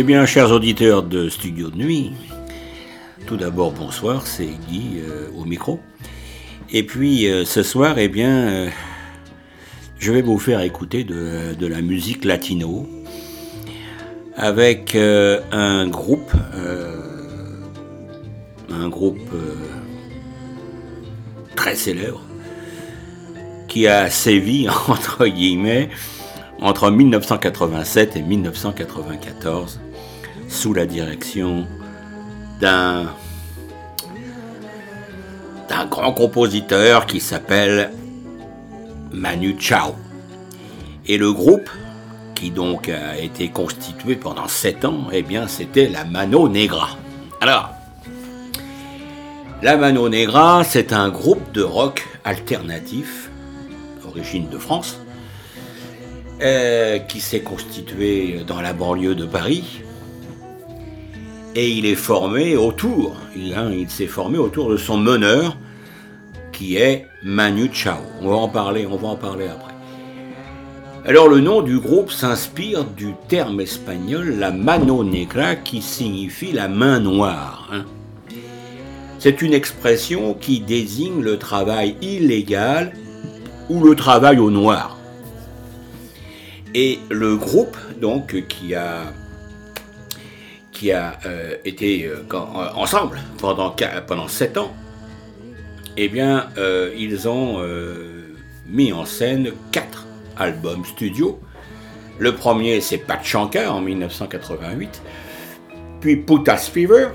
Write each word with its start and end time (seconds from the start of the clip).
Eh 0.00 0.02
bien, 0.02 0.24
chers 0.24 0.50
auditeurs 0.50 1.02
de 1.02 1.28
Studio 1.28 1.68
de 1.68 1.76
Nuit, 1.76 2.12
tout 3.26 3.36
d'abord 3.36 3.70
bonsoir, 3.70 4.26
c'est 4.26 4.48
Guy 4.66 4.92
euh, 4.96 5.28
au 5.36 5.44
micro. 5.44 5.78
Et 6.72 6.84
puis 6.84 7.26
euh, 7.26 7.44
ce 7.44 7.62
soir, 7.62 7.98
eh 7.98 8.08
bien, 8.08 8.30
euh, 8.30 8.68
je 9.98 10.10
vais 10.10 10.22
vous 10.22 10.38
faire 10.38 10.62
écouter 10.62 11.04
de, 11.04 11.52
de 11.52 11.66
la 11.66 11.82
musique 11.82 12.24
latino 12.24 12.88
avec 14.36 14.96
un 14.96 15.86
groupe, 15.86 16.32
un 18.70 18.88
groupe 18.88 19.30
très 21.56 21.74
célèbre 21.74 22.22
qui 23.68 23.86
a 23.86 24.08
sévi 24.08 24.66
entre 24.88 25.26
guillemets 25.26 25.90
entre 26.62 26.90
1987 26.90 28.16
et 28.16 28.22
1994 28.22 29.80
sous 30.50 30.74
la 30.74 30.84
direction 30.84 31.66
d'un 32.60 33.06
grand 35.88 36.12
compositeur 36.12 37.06
qui 37.06 37.20
s'appelle 37.20 37.92
Manu 39.12 39.56
Chao. 39.58 39.94
Et 41.06 41.16
le 41.16 41.32
groupe, 41.32 41.70
qui 42.34 42.50
donc 42.50 42.88
a 42.88 43.18
été 43.18 43.48
constitué 43.48 44.16
pendant 44.16 44.48
sept 44.48 44.84
ans, 44.84 45.06
eh 45.12 45.22
bien 45.22 45.48
c'était 45.48 45.88
la 45.88 46.04
Mano 46.04 46.48
Negra. 46.48 46.90
Alors, 47.40 47.70
la 49.62 49.76
Mano 49.76 50.08
Negra, 50.08 50.64
c'est 50.64 50.92
un 50.92 51.08
groupe 51.08 51.52
de 51.52 51.62
rock 51.62 52.06
alternatif, 52.24 53.30
origine 54.06 54.48
de 54.48 54.58
France, 54.58 54.98
euh, 56.42 56.98
qui 56.98 57.20
s'est 57.20 57.42
constitué 57.42 58.40
dans 58.46 58.60
la 58.60 58.72
banlieue 58.72 59.14
de 59.14 59.26
Paris. 59.26 59.82
Et 61.56 61.68
il 61.68 61.84
est 61.86 61.96
formé 61.96 62.56
autour, 62.56 63.16
il, 63.34 63.54
hein, 63.54 63.70
il 63.72 63.90
s'est 63.90 64.06
formé 64.06 64.38
autour 64.38 64.70
de 64.70 64.76
son 64.76 64.96
meneur, 64.96 65.56
qui 66.52 66.76
est 66.76 67.06
Manu 67.24 67.70
Chao. 67.72 67.98
On 68.22 68.28
va 68.28 68.36
en 68.36 68.48
parler, 68.48 68.86
on 68.86 68.96
va 68.96 69.08
en 69.08 69.16
parler 69.16 69.46
après. 69.46 69.74
Alors 71.06 71.28
le 71.28 71.40
nom 71.40 71.62
du 71.62 71.80
groupe 71.80 72.10
s'inspire 72.10 72.84
du 72.84 73.14
terme 73.28 73.60
espagnol 73.60 74.36
la 74.38 74.52
mano 74.52 75.02
negra 75.02 75.56
qui 75.56 75.80
signifie 75.80 76.52
la 76.52 76.68
main 76.68 77.00
noire. 77.00 77.68
hein. 77.72 77.84
C'est 79.18 79.42
une 79.42 79.52
expression 79.54 80.34
qui 80.34 80.60
désigne 80.60 81.20
le 81.20 81.38
travail 81.38 81.96
illégal 82.00 82.92
ou 83.68 83.82
le 83.82 83.94
travail 83.94 84.38
au 84.38 84.50
noir. 84.50 84.98
Et 86.74 87.00
le 87.10 87.36
groupe 87.36 87.76
donc 88.00 88.44
qui 88.48 88.74
a 88.74 89.12
qui 90.80 90.92
a 90.92 91.18
euh, 91.26 91.56
été 91.66 92.06
euh, 92.06 92.24
euh, 92.32 92.36
ensemble 92.74 93.20
pendant 93.36 93.76
pendant 94.06 94.28
sept 94.28 94.56
ans, 94.56 94.72
eh 95.98 96.08
bien 96.08 96.48
ils 96.96 97.28
ont 97.28 97.62
mis 98.66 98.90
en 98.90 99.04
scène 99.04 99.52
quatre 99.72 100.06
albums 100.38 100.86
studio. 100.86 101.38
Le 102.18 102.34
premier 102.34 102.80
c'est 102.80 102.96
Pachanka 102.96 103.70
en 103.70 103.82
1988, 103.82 105.02
puis 106.00 106.16
Putas 106.16 106.70
Fever 106.72 107.08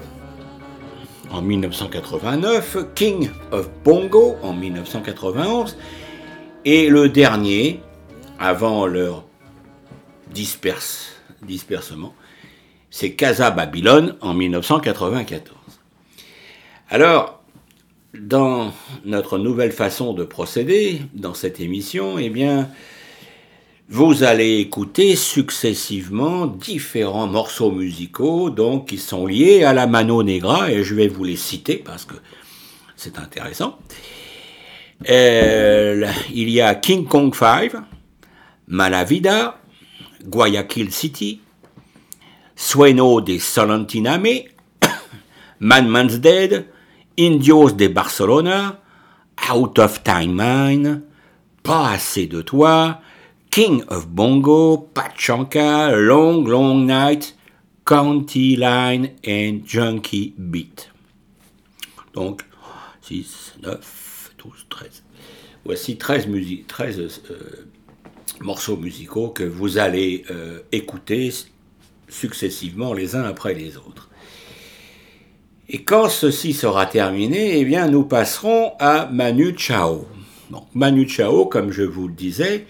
en 1.32 1.42
1989, 1.42 2.78
King 2.94 3.32
of 3.52 3.68
Bongo 3.84 4.36
en 4.44 4.54
1991 4.54 5.76
et 6.66 6.88
le 6.88 7.10
dernier 7.10 7.82
avant 8.38 8.86
leur 8.86 9.24
disperse, 10.32 11.14
dispersement, 11.42 12.14
c'est 12.90 13.12
Casa 13.12 13.52
Babylone 13.52 14.16
en 14.22 14.34
1994. 14.34 15.56
Alors, 16.90 17.44
dans 18.14 18.72
notre 19.04 19.38
nouvelle 19.38 19.72
façon 19.72 20.14
de 20.14 20.24
procéder 20.24 21.02
dans 21.14 21.34
cette 21.34 21.60
émission, 21.60 22.18
eh 22.18 22.30
bien, 22.30 22.70
vous 23.90 24.24
allez 24.24 24.58
écouter 24.58 25.16
successivement 25.16 26.48
différents 26.48 27.28
morceaux 27.28 27.72
musicaux, 27.72 28.50
donc 28.50 28.90
qui 28.90 28.98
sont 28.98 29.28
liés 29.28 29.64
à 29.64 29.74
la 29.74 29.88
Mano 29.88 30.24
Negra, 30.24 30.72
et 30.72 30.84
je 30.84 30.96
vais 30.96 31.08
vous 31.08 31.24
les 31.24 31.36
citer 31.36 31.78
parce 31.78 32.06
que 32.06 32.16
c'est 32.96 33.20
intéressant. 33.20 33.78
Euh, 35.10 36.10
il 36.34 36.50
y 36.50 36.62
a 36.62 36.74
King 36.76 37.06
Kong 37.06 37.36
5, 37.36 37.74
Malavida, 38.68 39.60
Guayaquil 40.24 40.92
City, 40.92 41.42
Sueno 42.56 43.22
de 43.22 43.38
Solentiname, 43.38 44.46
Man 45.60 45.88
Man's 45.88 46.20
Dead, 46.20 46.68
Indios 47.18 47.76
de 47.76 47.88
Barcelona, 47.88 48.80
Out 49.52 49.80
of 49.80 50.04
Time 50.04 50.34
Mine, 50.34 51.02
Pas 51.64 51.92
assez 51.92 52.28
de 52.28 52.42
toi, 52.42 53.02
King 53.52 53.84
of 53.88 54.08
Bongo, 54.08 54.78
Pachanka, 54.78 55.92
Long 55.92 56.46
Long 56.46 56.86
Night, 56.86 57.36
County 57.86 58.56
Line 58.56 59.12
and 59.26 59.62
Junkie 59.66 60.34
Beat. 60.38 60.92
Donc, 62.14 62.42
6, 63.02 63.56
9, 63.62 64.34
12, 64.38 64.66
13. 64.70 65.04
Voici 65.66 65.98
13, 65.98 66.28
musiques, 66.28 66.68
13 66.68 67.22
euh, 67.30 67.68
morceaux 68.42 68.78
musicaux 68.78 69.30
que 69.30 69.44
vous 69.44 69.78
allez 69.78 70.26
euh, 70.32 70.62
écouter 70.72 71.32
successivement 72.16 72.94
les 72.94 73.16
uns 73.16 73.24
après 73.24 73.54
les 73.54 73.78
autres. 73.78 74.10
Et 75.68 75.84
quand 75.84 76.10
ceci 76.10 76.54
sera 76.54 76.86
terminé, 76.86 77.60
eh 77.60 77.66
bien, 77.66 77.88
nous 77.88 78.04
passerons 78.04 78.74
à 78.80 79.08
Manu 79.12 79.56
Chao. 79.58 80.08
Manu 80.74 81.08
Chao, 81.08 81.46
comme 81.46 81.72
je 81.72 81.82
vous 81.82 82.08
le 82.08 82.14
disais, 82.14 82.66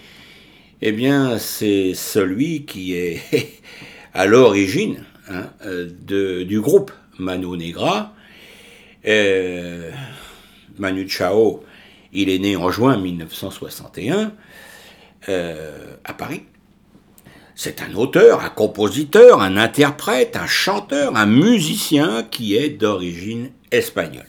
eh 0.81 0.91
bien, 0.91 1.37
c'est 1.37 1.93
celui 1.93 2.65
qui 2.65 2.95
est 2.95 3.21
à 4.13 4.25
l'origine 4.25 5.03
hein, 5.29 5.49
du 6.07 6.61
groupe 6.61 6.91
Manu 7.19 7.57
Negra. 7.57 8.13
Euh, 9.05 9.91
Manu 10.77 11.07
Chao, 11.07 11.63
il 12.13 12.29
est 12.29 12.39
né 12.39 12.55
en 12.55 12.71
juin 12.71 12.97
1961 12.97 14.31
euh, 15.29 15.95
à 16.03 16.13
Paris. 16.13 16.43
C'est 17.57 17.81
un 17.81 17.95
auteur, 17.95 18.41
un 18.41 18.49
compositeur, 18.49 19.41
un 19.41 19.55
interprète, 19.55 20.35
un 20.35 20.45
chanteur, 20.45 21.15
un 21.15 21.25
musicien 21.25 22.23
qui 22.29 22.57
est 22.57 22.69
d'origine 22.69 23.49
espagnole. 23.71 24.27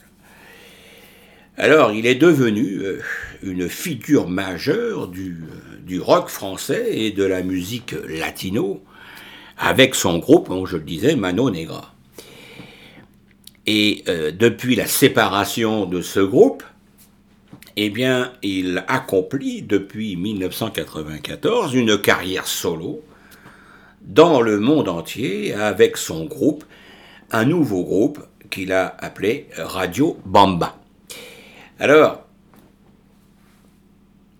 Alors, 1.57 1.91
il 1.91 2.05
est 2.05 2.15
devenu 2.15 2.79
euh, 2.79 3.01
une 3.43 3.67
figure 3.67 4.29
majeure 4.29 5.09
du, 5.09 5.43
du 5.81 5.99
rock 5.99 6.29
français 6.29 6.87
et 6.91 7.11
de 7.11 7.25
la 7.25 7.43
musique 7.43 7.95
latino, 8.07 8.81
avec 9.57 9.93
son 9.95 10.19
groupe, 10.19 10.47
comme 10.47 10.65
je 10.65 10.77
le 10.77 10.83
disais, 10.83 11.17
Mano 11.17 11.49
Negra. 11.49 11.93
Et 13.65 14.05
euh, 14.07 14.31
depuis 14.31 14.75
la 14.75 14.85
séparation 14.85 15.85
de 15.85 16.01
ce 16.01 16.21
groupe, 16.21 16.63
eh 17.75 17.89
bien, 17.89 18.31
il 18.41 18.85
accomplit 18.87 19.63
depuis 19.63 20.15
1994 20.15 21.73
une 21.73 21.99
carrière 21.99 22.47
solo 22.47 23.03
dans 24.07 24.41
le 24.41 24.59
monde 24.59 24.89
entier 24.89 25.53
avec 25.53 25.97
son 25.97 26.25
groupe, 26.25 26.63
un 27.31 27.45
nouveau 27.45 27.83
groupe 27.83 28.25
qu'il 28.49 28.71
a 28.71 28.95
appelé 28.99 29.49
Radio 29.57 30.17
Bamba. 30.25 30.79
Alors, 31.77 32.25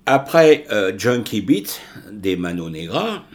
après 0.06 0.66
euh, 0.72 0.98
Junkie 0.98 1.42
Beat 1.42 1.82
des 2.12 2.38
Mano 2.38 2.70
Negra, 2.70 3.26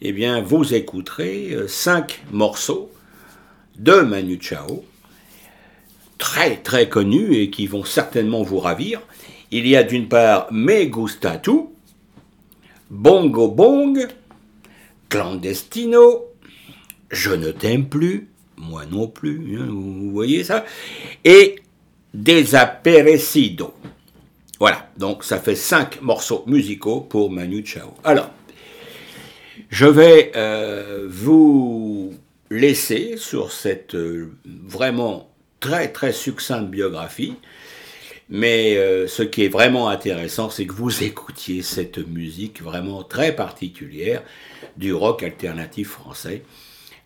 eh 0.00 0.12
bien, 0.12 0.40
vous 0.40 0.74
écouterez 0.74 1.50
euh, 1.52 1.68
cinq 1.68 2.22
morceaux 2.30 2.92
de 3.76 4.00
Manu 4.00 4.38
Chao, 4.40 4.84
très 6.18 6.56
très 6.56 6.88
connus 6.88 7.34
et 7.34 7.50
qui 7.50 7.66
vont 7.66 7.84
certainement 7.84 8.44
vous 8.44 8.60
ravir. 8.60 9.00
Il 9.50 9.66
y 9.66 9.74
a 9.74 9.82
d'une 9.82 10.08
part 10.08 10.46
Me 10.52 10.84
Gusta 10.84 11.38
Tu, 11.38 11.50
Bongo 12.88 13.48
Bong, 13.48 14.06
Clandestino, 15.12 16.30
Je 17.10 17.32
ne 17.32 17.50
t'aime 17.50 17.86
plus, 17.86 18.30
moi 18.56 18.86
non 18.86 19.08
plus, 19.08 19.58
hein, 19.58 19.66
vous 19.68 20.10
voyez 20.10 20.42
ça, 20.42 20.64
et 21.22 21.56
Desaperecido. 22.14 23.74
Voilà, 24.58 24.90
donc 24.96 25.22
ça 25.22 25.38
fait 25.38 25.54
cinq 25.54 26.00
morceaux 26.00 26.44
musicaux 26.46 27.02
pour 27.02 27.30
Manu 27.30 27.62
Chao. 27.62 27.92
Alors, 28.04 28.30
je 29.68 29.84
vais 29.84 30.32
euh, 30.34 31.06
vous 31.10 32.14
laisser 32.50 33.18
sur 33.18 33.52
cette 33.52 33.94
euh, 33.94 34.32
vraiment 34.46 35.30
très 35.60 35.92
très 35.92 36.12
succincte 36.14 36.70
biographie. 36.70 37.34
Mais 38.34 38.78
euh, 38.78 39.06
ce 39.08 39.22
qui 39.22 39.44
est 39.44 39.48
vraiment 39.48 39.90
intéressant, 39.90 40.48
c'est 40.48 40.64
que 40.64 40.72
vous 40.72 41.04
écoutiez 41.04 41.60
cette 41.60 41.98
musique 41.98 42.62
vraiment 42.62 43.02
très 43.02 43.36
particulière 43.36 44.22
du 44.76 44.92
rock 44.92 45.22
alternatif 45.22 45.90
français, 45.90 46.42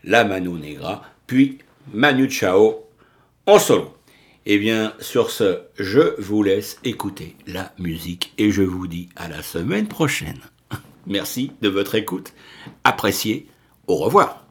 la 0.05 0.25
Mano 0.25 0.57
Negra, 0.59 1.03
puis 1.27 1.59
Manu 1.93 2.31
Chao 2.31 2.87
en 3.47 3.59
solo. 3.59 3.93
Eh 4.45 4.59
bien, 4.59 4.93
sur 5.01 5.31
ce, 5.31 5.63
je 5.77 6.21
vous 6.21 6.43
laisse 6.43 6.79
écouter 6.85 7.35
la 7.49 7.73
musique 7.79 8.33
et 8.39 8.53
je 8.53 8.63
vous 8.63 8.87
dis 8.87 9.09
à 9.17 9.29
la 9.29 9.43
semaine 9.43 9.89
prochaine. 9.89 10.39
Merci 11.07 11.53
de 11.63 11.69
votre 11.69 11.97
écoute. 11.97 12.33
Appréciez. 12.85 13.49
Au 13.89 13.97
revoir. 13.97 14.47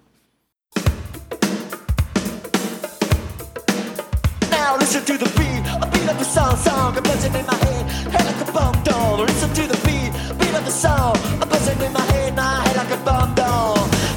A 12.96 13.06
bomb 13.06 13.34
down. 13.36 13.76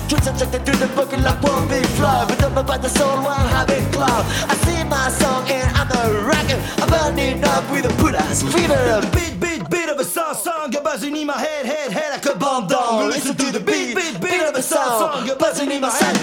Twins 0.09 0.25
subjected 0.25 0.65
to 0.67 0.73
the 0.77 0.89
booking 0.95 1.23
like 1.23 1.43
one 1.43 1.69
big 1.69 1.87
flow, 1.99 2.25
but 2.29 2.39
don't 2.39 2.57
about 2.57 2.81
the 2.83 2.89
soul, 2.89 3.17
one 3.23 3.47
habit 3.55 3.85
cloud. 3.93 4.25
I 4.49 4.55
sing 4.65 4.89
my 4.89 5.09
song 5.11 5.45
and 5.51 5.69
I'm 5.77 5.91
a 6.01 6.03
rocker, 6.31 6.59
I'm 6.83 6.89
burning 6.89 7.45
up 7.45 7.65
with 7.71 7.91
a 7.91 7.93
put 8.01 8.15
ass 8.15 8.43
fever. 8.43 9.01
Beat, 9.15 9.35
beat, 9.41 9.71
beat 9.71 9.89
of 9.89 9.99
a 9.99 10.05
song, 10.05 10.35
song, 10.35 10.75
a 10.77 10.81
buzzing 10.81 11.17
in 11.17 11.27
my 11.27 11.39
head, 11.39 11.67
head, 11.67 11.93
head 11.93 12.11
like 12.15 12.27
a 12.27 12.39
bomb 12.39 12.67
down. 12.69 13.09
Listen 13.11 13.35
to 13.37 13.53
the 13.53 13.61
beat, 13.61 13.95
beat, 13.97 14.21
beat 14.21 14.43
of 14.43 14.55
a 14.55 14.63
song, 14.63 14.99
song, 15.01 15.31
a 15.31 15.35
buzzing 15.35 15.71
in 15.71 15.81
my 15.81 15.91
head. 15.91 16.17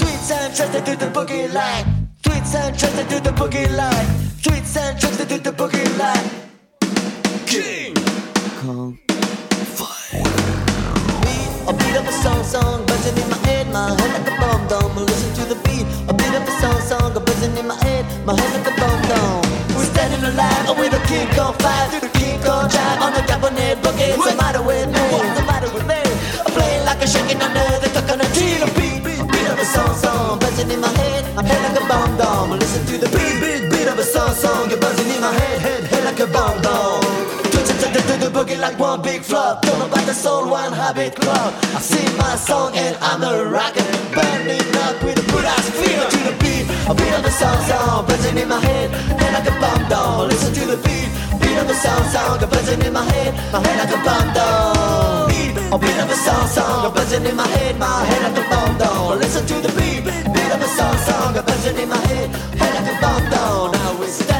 Tweets 0.00 0.30
and 0.32 0.54
trends 0.56 0.74
to 0.88 0.96
the 0.96 1.08
boogie 1.16 1.52
line. 1.52 2.08
Tweets 2.22 2.54
and 2.54 2.78
trends 2.78 3.08
to 3.12 3.20
the 3.20 3.30
boogie 3.30 3.70
line. 3.76 4.06
Tweets 4.44 4.76
and 4.76 4.98
trends 4.98 5.18
to 5.18 5.38
the 5.38 5.52
boogie 5.52 5.98
line. 5.98 6.28
King 7.46 7.94
Kong 8.60 9.05
a 11.68 11.72
beat 11.72 11.96
of 11.98 12.06
a 12.06 12.12
song, 12.12 12.44
song, 12.44 12.86
buzzing 12.86 13.18
in 13.18 13.28
my 13.28 13.38
head, 13.48 13.66
my 13.72 13.90
head 13.98 14.10
like 14.14 14.30
a 14.30 14.34
bomb 14.38 14.62
dome. 14.68 14.94
Listen 14.94 15.34
to 15.34 15.44
the 15.50 15.58
beat, 15.66 15.86
a 16.06 16.14
beat 16.14 16.34
of 16.34 16.46
a 16.46 16.52
song, 16.62 16.80
song, 16.80 17.16
a 17.16 17.20
buzzing 17.20 17.56
in 17.56 17.66
my 17.66 17.74
head, 17.82 18.06
my 18.24 18.38
head 18.38 18.50
like 18.54 18.70
a 18.70 18.74
bomb 18.78 19.02
dome. 19.10 19.42
We're 19.74 19.90
standing 19.90 20.22
alive 20.22 20.78
with 20.78 20.94
a 20.94 21.02
King 21.10 21.26
Kong 21.34 21.54
fire, 21.58 21.88
through 21.90 22.06
the 22.06 22.12
King 22.18 22.38
on 22.46 22.70
drive 22.70 23.02
on 23.02 23.12
the 23.14 23.22
Japanese 23.26 23.78
boogie. 23.82 24.14
What's 24.16 24.30
the 24.30 24.36
matter 24.38 24.62
with 24.62 24.86
me? 24.94 25.02
What's 25.10 25.34
the 25.38 25.46
matter 25.46 25.70
with 25.74 25.86
me? 25.90 26.00
I'm 26.38 26.52
playing 26.54 26.84
like 26.86 27.02
a 27.02 27.06
shaking 27.06 27.42
under 27.42 27.66
the 27.82 27.90
coconut 27.90 28.30
tree. 28.30 28.62
The 28.62 28.70
beat, 28.78 29.02
beat, 29.02 29.22
beat 29.26 29.48
of 29.50 29.58
a 29.58 29.66
song, 29.66 29.94
song, 29.98 30.38
buzzing 30.38 30.70
in 30.70 30.80
my 30.80 30.92
head, 31.02 31.22
my 31.34 31.42
head 31.42 31.60
like 31.66 31.82
a 31.82 31.84
bomb 31.90 32.14
dome. 32.16 32.50
Listen 32.54 32.86
to 32.86 32.94
the 33.02 33.10
beat, 33.10 33.36
beat, 33.42 33.62
beat 33.74 33.88
of 33.90 33.98
a 33.98 34.06
song, 34.06 34.30
song, 34.34 34.70
you're 34.70 34.78
buzzing 34.78 35.10
in 35.10 35.20
my 35.20 35.32
head, 35.34 35.58
head, 35.58 35.82
head 35.90 36.04
like 36.04 36.20
a 36.20 36.26
bomb 36.30 36.62
dome. 36.62 37.05
Boogie 38.36 38.60
like 38.60 38.78
one 38.78 39.00
big 39.00 39.22
flop. 39.22 39.62
Don't 39.62 39.78
know 39.78 39.86
about 39.86 40.04
the 40.04 40.12
soul, 40.12 40.50
one 40.50 40.72
habit 40.72 41.16
club. 41.16 41.54
I 41.76 41.80
sing 41.80 42.10
my 42.18 42.36
song 42.36 42.76
and 42.76 42.94
I'm 43.00 43.22
a 43.24 43.32
rocker, 43.48 43.86
burning 44.12 44.68
up 44.84 44.96
with 45.02 45.24
a 45.24 45.26
good 45.32 45.44
ass 45.44 45.66
feel 45.78 46.04
to 46.14 46.20
the 46.28 46.34
beat. 46.42 46.64
A 46.90 46.92
beat 46.94 47.14
of 47.16 47.24
a 47.24 47.32
song, 47.40 47.60
song, 47.70 48.06
buzzing 48.06 48.36
in 48.36 48.48
my 48.48 48.60
head, 48.60 48.90
head 49.20 49.32
like 49.36 49.48
a 49.48 49.54
bomb 49.62 49.82
dome. 49.88 50.28
Listen 50.28 50.52
to 50.52 50.64
the 50.72 50.78
beat, 50.84 51.08
beat 51.40 51.56
of 51.62 51.68
a 51.70 51.76
song, 51.84 52.04
song, 52.12 52.38
buzzing 52.52 52.82
in 52.82 52.92
my 52.92 53.04
head, 53.12 53.32
my 53.52 53.58
head 53.64 53.76
like 53.80 53.94
a 53.96 54.00
bomb 54.04 54.28
dome. 54.36 55.28
Beat, 55.32 55.54
a 55.74 55.76
beat 55.82 55.98
of 56.04 56.10
a 56.10 56.18
song, 56.26 56.46
song, 56.56 56.92
buzzing 56.94 57.24
in 57.24 57.36
my 57.36 57.48
head, 57.56 57.78
my 57.78 58.04
head 58.10 58.20
like 58.26 58.38
a 58.42 58.44
bomb 58.52 58.72
dome. 58.78 59.18
Listen 59.18 59.44
to 59.46 59.56
the 59.64 59.72
beat, 59.78 60.04
beat 60.04 60.50
of 60.54 60.60
a 60.60 60.68
song, 60.76 60.96
song, 61.08 61.32
buzzing 61.48 61.78
in 61.78 61.88
my 61.88 62.02
head, 62.12 62.28
head 62.60 62.72
like 62.76 62.88
a 62.92 62.96
bomb 63.00 63.24
dome. 63.32 63.72
Now 63.72 63.98
we're 63.98 64.08
standing 64.08 64.35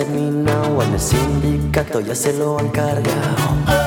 terminado, 0.00 0.80
al 0.80 0.98
sindicato 0.98 2.00
ya 2.00 2.14
se 2.14 2.32
lo 2.32 2.58
han 2.58 2.68
cargado. 2.70 3.79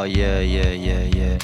Oh, 0.00 0.04
yeah, 0.04 0.40
yeah, 0.40 0.70
yeah, 0.70 1.04
yeah. 1.14 1.38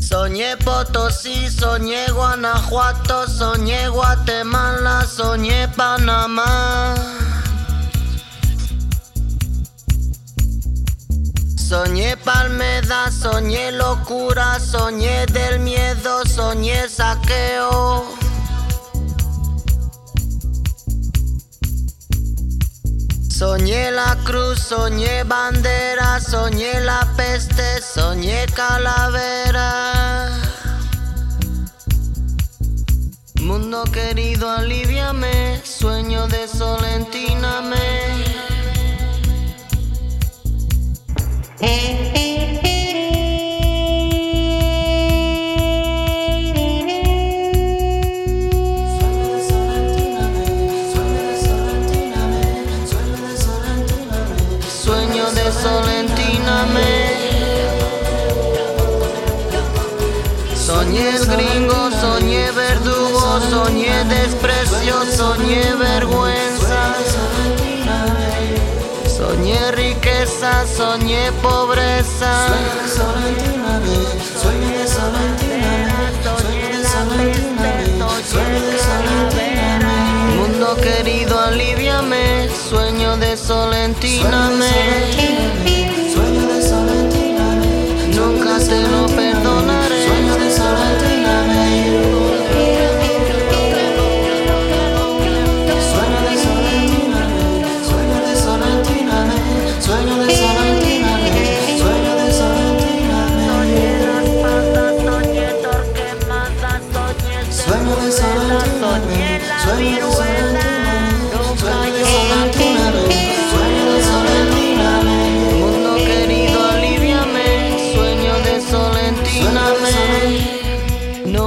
Soñé 0.00 0.56
Potosí, 0.56 1.48
soñé 1.48 2.10
Guanajuato. 2.10 3.05
soñé 3.36 3.88
Guatemala, 3.88 5.04
soñé 5.06 5.68
Panamá. 5.68 6.94
Soñé 11.68 12.16
palmeda, 12.16 13.10
soñé 13.10 13.72
locura, 13.72 14.58
soñé 14.60 15.26
del 15.26 15.58
miedo, 15.60 16.24
soñé 16.24 16.88
saqueo. 16.88 18.06
Soñé 23.28 23.90
la 23.90 24.16
cruz, 24.24 24.60
soñé 24.60 25.24
bandera, 25.24 26.20
soñé 26.20 26.80
la 26.80 27.06
peste, 27.16 27.82
soñé 27.82 28.46
calavera. 28.54 30.45
Mundo 33.46 33.84
querido, 33.92 34.50
aliviame, 34.50 35.60
sueño 35.62 36.26
de 36.26 36.48
solentíname. 36.48 37.76
Eh, 41.60 42.12
eh. 42.16 42.25
pobreza, 70.46 70.66
soñé 70.66 71.32
pobreza. 71.42 72.48
Soy 72.94 73.18
venezolana, 73.18 73.80
soy 74.40 74.56
venezolana, 74.60 75.98
soy 76.22 76.56
venezolana, 76.68 78.08
soy 78.30 78.44
venezolana. 78.44 79.92
Mundo 80.36 80.68
querido, 80.76 81.34
aliviame, 81.38 82.48
sueño 82.68 83.10
de 83.16 83.36
solentíname. 83.36 85.75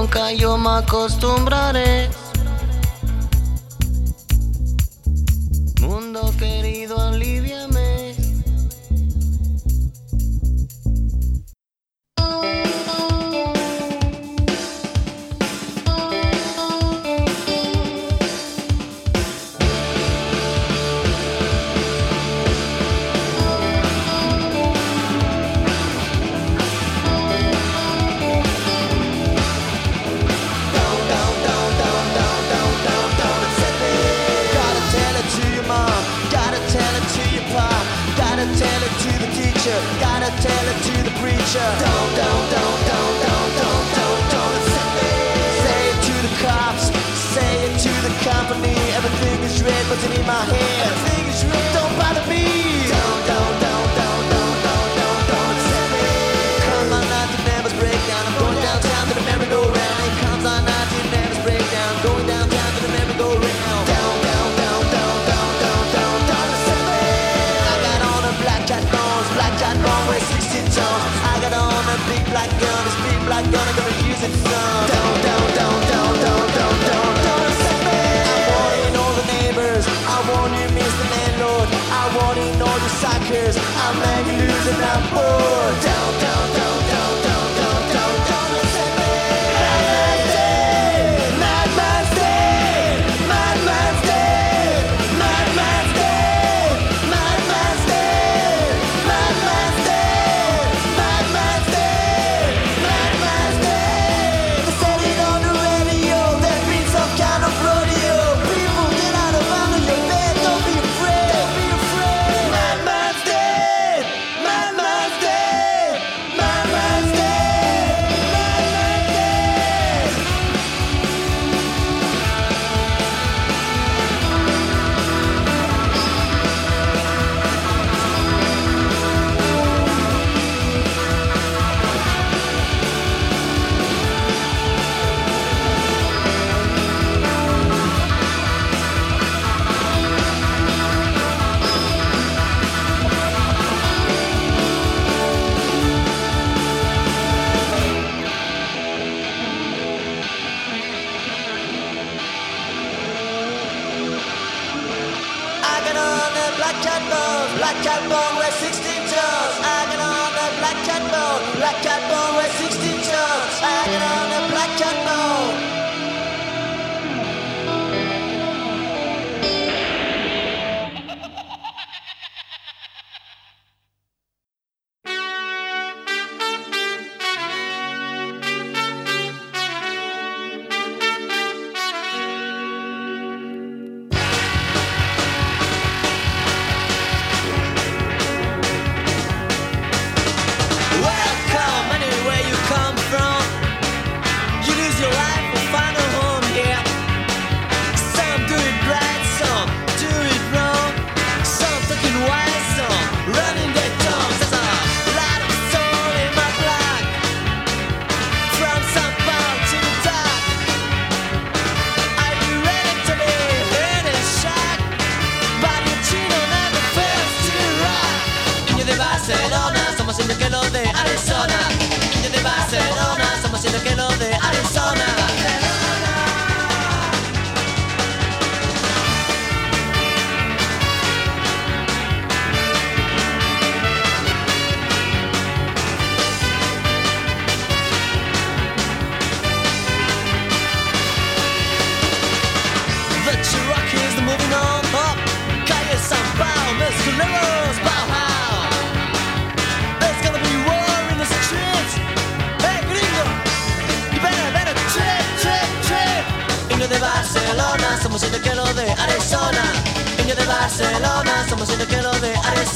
nunca 0.10 0.32
yo 0.32 0.58
me 0.58 0.70
acostumbraré. 0.70 2.10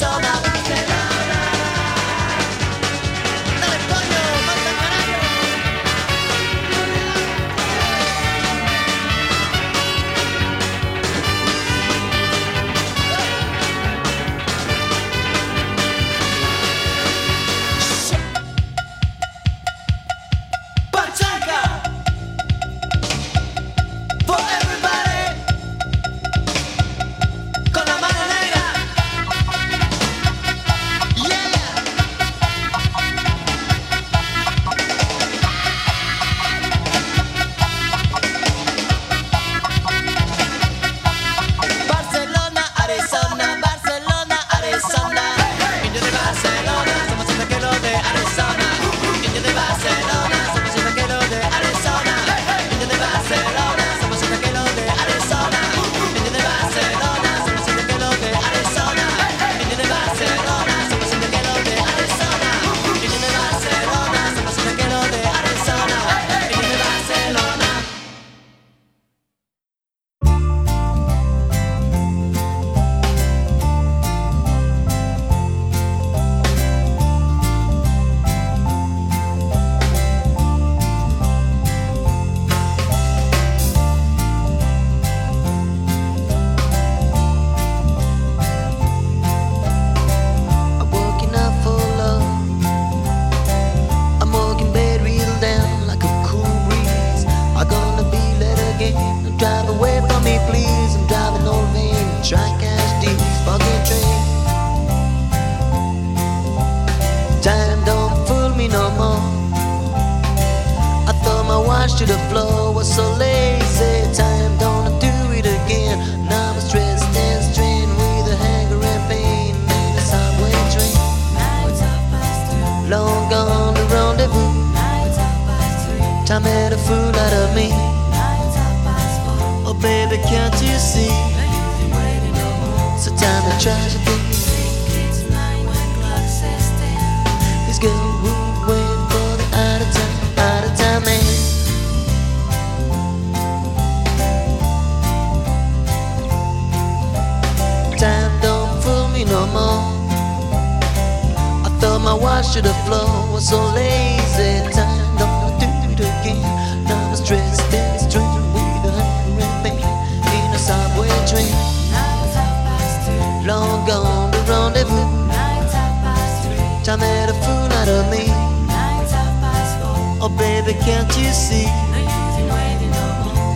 空 0.03 0.42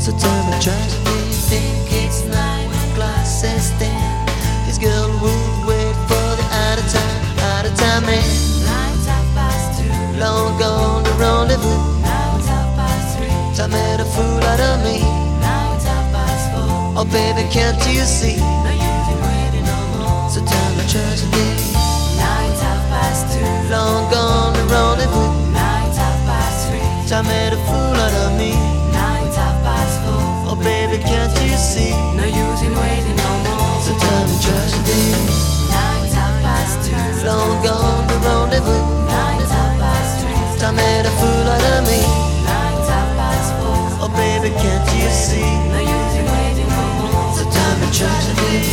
So 0.08 0.16
tell 0.18 0.44
me, 0.46 0.56
try 0.64 0.72
to 0.72 1.00
think 1.52 1.92
it's 1.92 2.24
nine 2.24 2.70
glasses 2.96 3.76
stand. 3.76 4.30
This 4.66 4.78
girl 4.78 5.12
would 5.20 5.68
wait 5.68 5.96
for 6.08 6.28
the 6.40 6.48
out 6.64 6.80
of 6.80 6.88
time, 6.88 7.40
out 7.52 7.66
of 7.66 7.76
time 7.76 8.06
man. 8.06 8.24
Long 10.18 10.58
gone 10.58 11.04
the 11.04 11.12
rendezvous. 11.20 12.00
Time 13.58 13.72
made 13.72 14.00
a 14.00 14.06
fool 14.16 14.40
out 14.48 14.62
of 14.62 14.80
me. 14.86 15.04
Oh 16.96 17.04
baby, 17.12 17.44
can't 17.52 17.76
you 17.92 18.06
see? 18.08 18.38
So 20.32 20.40
tell 20.40 20.70
me, 20.78 20.84
try 20.88 21.04
to 21.04 21.28
think. 21.36 21.76
Long 23.70 24.10
gone 24.10 24.54
the 24.54 24.64
rendezvous. 24.72 25.52
Time 27.10 27.26
made 27.28 27.52
a 27.52 27.58
fool 27.68 27.96
out 28.00 28.14
of 28.24 28.38
me. 28.40 28.67
Tell 47.88 48.10
tragedy. 48.10 48.68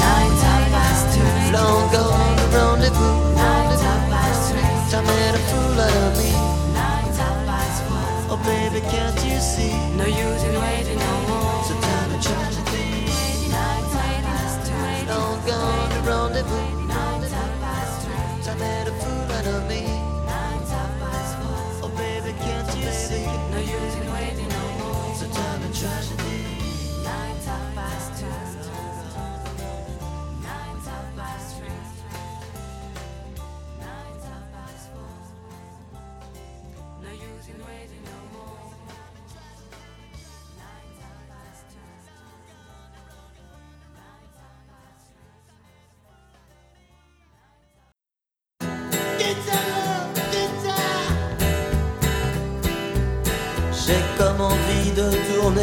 Nights 0.00 0.40
have 0.40 0.68
passed 0.72 1.08
through. 1.12 1.52
Long 1.52 1.92
gone 1.92 2.36
the 2.36 2.46
rendezvous. 2.56 3.36
Nights 3.36 3.82
have 3.82 4.08
passed 4.08 4.52
through. 4.52 4.90
Time 4.90 5.04
made 5.04 5.34
a 5.34 5.42
fool 5.52 5.80
out 5.84 5.92
of 5.92 6.16
me. 6.16 6.32
Nights 6.72 7.18
have 7.18 7.44
passed 7.44 7.84
through. 7.84 8.32
Oh 8.32 8.40
baby, 8.40 8.80
can't 8.88 9.20
you 9.20 9.38
see? 9.38 9.76
No 10.00 10.06
use 10.08 10.42
in 10.48 10.56
waiting 10.56 10.96
no 10.96 11.12
more. 11.28 11.60
So 11.68 11.74
me, 11.76 12.16
tragedy. 12.24 13.04
Nights 13.52 13.92
have 14.00 14.24
passed 14.32 14.60
through. 14.64 15.12
Long 15.12 15.36
gone 15.44 15.88
the 15.92 16.00
rendezvous. 16.08 16.88
Nights 16.88 17.32
have 17.36 17.54
passed 17.60 18.00
through. 18.00 18.48
Time 18.48 18.58
made 18.64 18.88
a 18.88 18.94
fool 18.96 19.28
out 19.36 19.46
of 19.46 19.68
me. 19.68 19.84
Nights 20.24 20.70
have 20.72 20.94
passed 21.04 21.36
through. 21.36 21.84
Oh 21.84 21.92
baby, 22.00 22.32
can't 22.40 22.68
you 22.80 22.88
see? 22.90 23.28
No 23.52 23.60
use 23.60 23.94
in 24.00 24.08
waiting 24.08 24.48
no 24.48 24.64
more. 24.80 25.14
So 25.20 25.28
tell 25.28 25.58
me, 25.60 25.68
tragedy. 25.68 26.23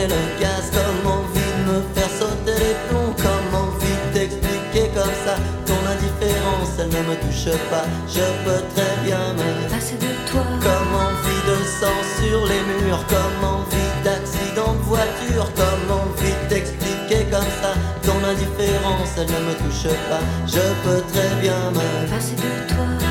Le 0.07 0.21
gaz, 0.39 0.71
comme 0.73 1.11
envie 1.11 1.51
de 1.57 1.71
me 1.71 1.81
faire 1.93 2.09
sauter 2.09 2.57
les 2.57 2.75
plombs, 2.87 3.15
comme 3.17 3.51
envie 3.55 3.99
d'expliquer 4.13 4.89
comme 4.95 5.15
ça 5.25 5.35
ton 5.65 5.79
indifférence, 5.93 6.73
elle 6.79 6.89
ne 6.89 7.01
me 7.09 7.15
touche 7.23 7.51
pas, 7.69 7.85
je 8.07 8.25
peux 8.43 8.61
très 8.75 8.95
bien 9.03 9.33
me 9.33 9.69
Passer 9.69 9.95
de 9.95 10.11
toi. 10.29 10.43
Comme 10.61 10.93
envie 10.95 11.43
de 11.49 11.57
sang 11.79 11.99
sur 12.19 12.45
les 12.45 12.61
murs, 12.69 13.05
comme 13.07 13.49
envie 13.49 13.91
d'accident 14.03 14.73
de 14.73 14.83
voiture, 14.83 15.51
comme 15.55 15.97
envie 16.01 16.47
d'expliquer 16.49 17.25
comme 17.31 17.51
ça 17.61 17.73
ton 18.03 18.17
indifférence, 18.27 19.09
elle 19.17 19.27
ne 19.27 19.39
me 19.49 19.53
touche 19.55 19.91
pas, 20.09 20.21
je 20.47 20.63
peux 20.83 21.01
très 21.13 21.41
bien 21.41 21.59
me 21.71 22.09
Passer 22.09 22.35
de 22.35 22.73
toi. 22.73 23.11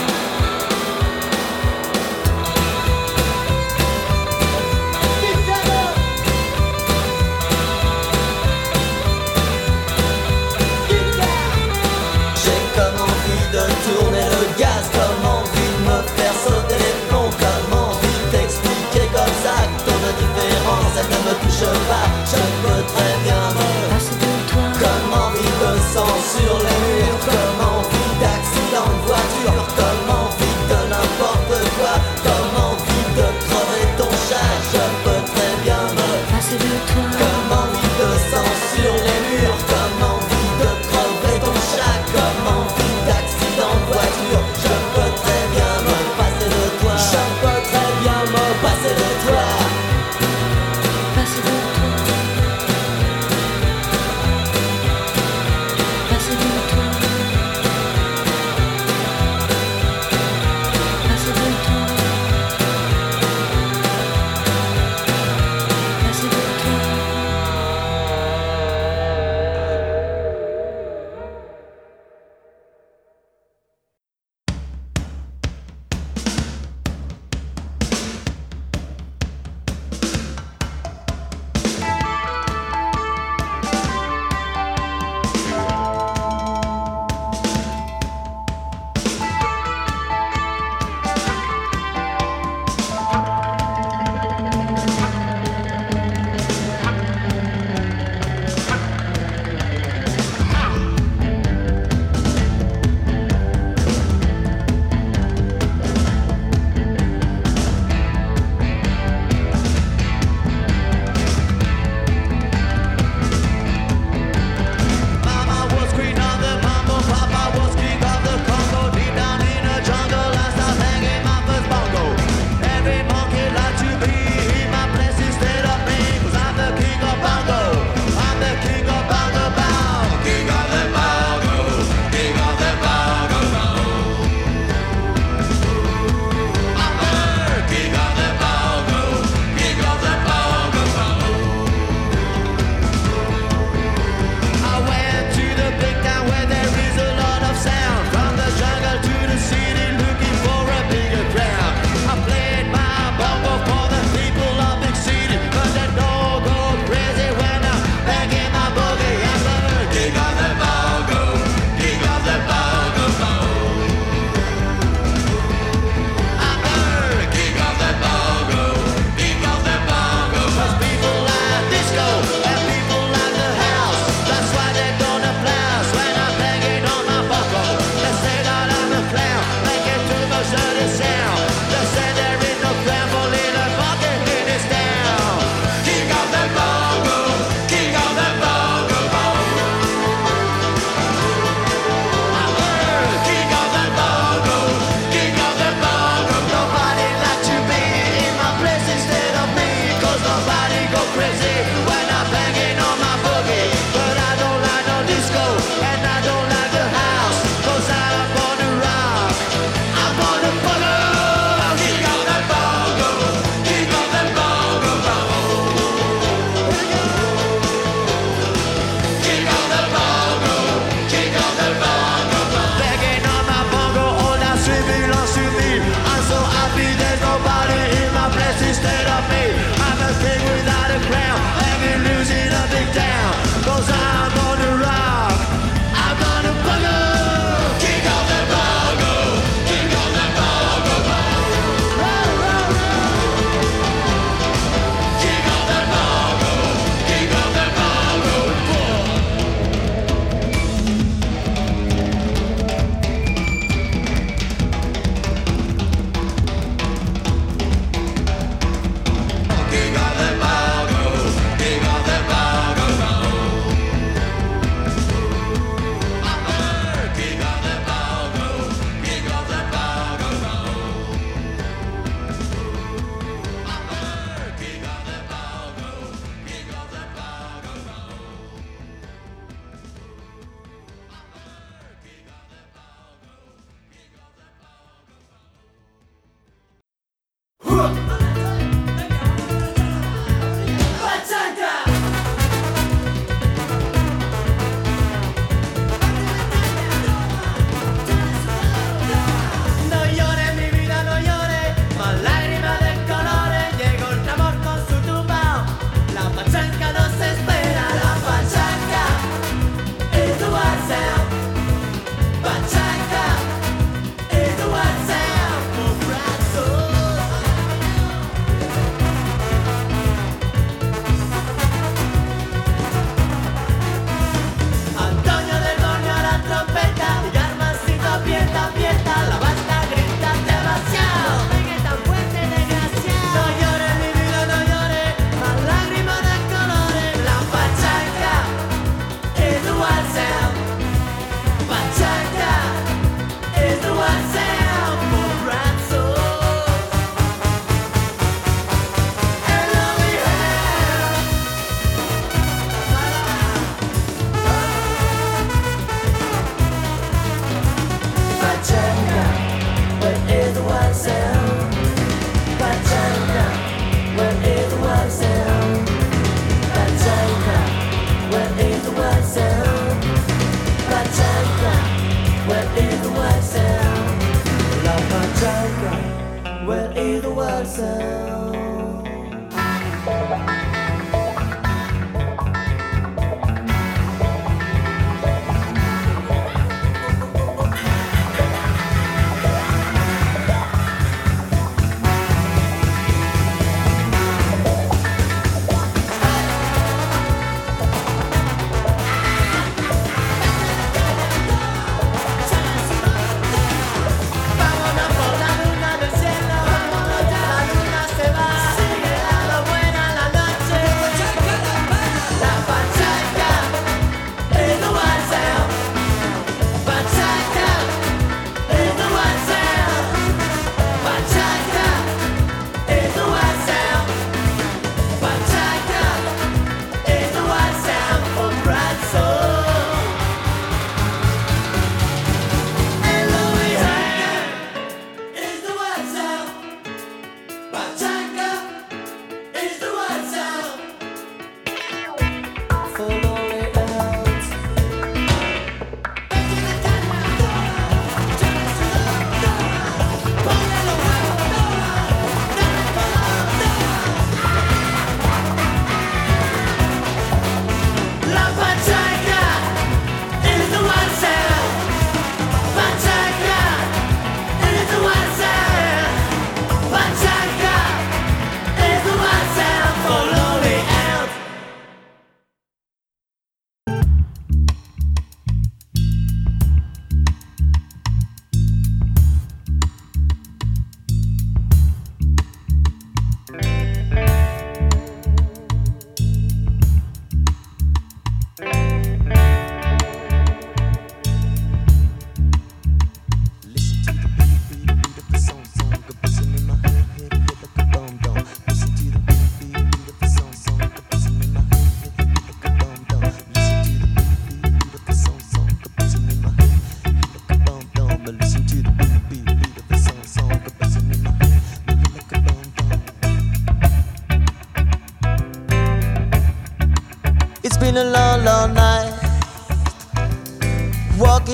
Ne 21.09 21.17
me 21.25 21.33
touche 21.41 21.67
pas 21.89 22.07
Je 22.31 22.41
peux 22.61 22.83
très 22.93 23.13
bien 23.23 23.41
me 23.57 23.89
Passer 23.89 24.15
de 24.15 24.51
toi. 24.51 24.67
Comme 24.81 25.13
envie 25.13 25.53
de 25.61 25.71
sang 25.93 26.13
sur 26.33 26.57
les 26.57 26.79
murs 26.85 27.60